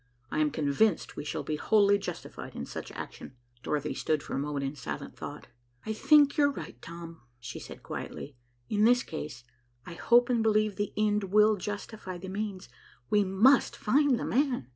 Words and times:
I 0.31 0.39
am 0.39 0.49
convinced 0.49 1.15
we 1.15 1.23
shall 1.23 1.43
be 1.43 1.57
wholly 1.57 1.99
justified 1.99 2.55
in 2.55 2.65
such 2.65 2.91
action." 2.93 3.35
Dorothy 3.61 3.93
stood 3.93 4.23
for 4.23 4.33
a 4.33 4.39
moment 4.39 4.65
in 4.65 4.73
silent 4.73 5.15
thought. 5.15 5.45
"I 5.85 5.93
think 5.93 6.39
you 6.39 6.45
are 6.45 6.51
right, 6.51 6.81
Tom," 6.81 7.21
she 7.39 7.59
said 7.59 7.83
quietly. 7.83 8.35
"In 8.67 8.83
this 8.85 9.03
case 9.03 9.43
I 9.85 9.93
hope 9.93 10.27
and 10.27 10.41
believe 10.41 10.75
the 10.77 10.91
end 10.97 11.25
will 11.25 11.55
justify 11.55 12.17
the 12.17 12.29
means. 12.29 12.67
We 13.11 13.23
must 13.23 13.77
find 13.77 14.17
'the 14.19 14.25
man. 14.25 14.69